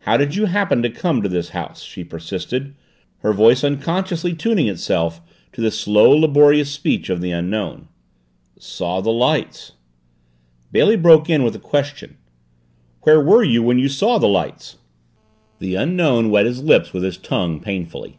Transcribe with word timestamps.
"How 0.00 0.16
did 0.16 0.34
you 0.34 0.46
happen 0.46 0.82
to 0.82 0.90
come 0.90 1.22
to 1.22 1.28
this 1.28 1.50
house?" 1.50 1.80
she 1.84 2.02
persisted, 2.02 2.74
her 3.18 3.32
voice 3.32 3.62
unconsciously 3.62 4.34
tuning 4.34 4.66
itself 4.66 5.20
to 5.52 5.60
the 5.60 5.70
slow, 5.70 6.10
laborious 6.16 6.72
speech 6.72 7.08
of 7.10 7.20
the 7.20 7.30
Unknown. 7.30 7.86
"Saw 8.58 9.00
the 9.00 9.12
lights." 9.12 9.74
Bailey 10.72 10.96
broke 10.96 11.30
in 11.30 11.44
with 11.44 11.54
a 11.54 11.60
question. 11.60 12.16
"Where 13.02 13.20
were 13.20 13.44
you 13.44 13.62
when 13.62 13.78
you 13.78 13.88
saw 13.88 14.18
the 14.18 14.26
lights?" 14.26 14.78
The 15.60 15.76
Unknown 15.76 16.30
wet 16.32 16.44
his 16.46 16.64
lips 16.64 16.92
with 16.92 17.04
his 17.04 17.16
tongue, 17.16 17.60
painfully. 17.60 18.18